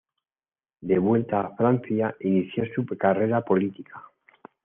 De 0.81 0.97
vuelta 0.97 1.41
a 1.41 1.55
Francia, 1.55 2.15
inició 2.21 2.63
su 2.73 2.87
carrera 2.97 3.41
política. 3.41 4.01